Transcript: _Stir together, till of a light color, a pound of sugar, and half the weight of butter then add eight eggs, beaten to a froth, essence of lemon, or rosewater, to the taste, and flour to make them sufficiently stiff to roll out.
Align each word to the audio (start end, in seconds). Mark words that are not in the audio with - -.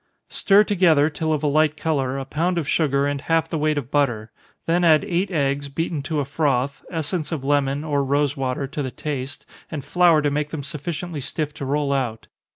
_Stir 0.33 0.63
together, 0.63 1.11
till 1.11 1.31
of 1.31 1.43
a 1.43 1.47
light 1.47 1.77
color, 1.77 2.17
a 2.17 2.25
pound 2.25 2.57
of 2.57 2.67
sugar, 2.67 3.05
and 3.05 3.21
half 3.21 3.47
the 3.47 3.57
weight 3.59 3.77
of 3.77 3.91
butter 3.91 4.31
then 4.65 4.83
add 4.83 5.05
eight 5.05 5.29
eggs, 5.29 5.69
beaten 5.69 6.01
to 6.01 6.19
a 6.19 6.25
froth, 6.25 6.83
essence 6.89 7.31
of 7.31 7.43
lemon, 7.43 7.83
or 7.83 8.03
rosewater, 8.03 8.65
to 8.65 8.81
the 8.81 8.89
taste, 8.89 9.45
and 9.69 9.85
flour 9.85 10.23
to 10.23 10.31
make 10.31 10.49
them 10.49 10.63
sufficiently 10.63 11.21
stiff 11.21 11.53
to 11.53 11.65
roll 11.65 11.93
out. 11.93 12.25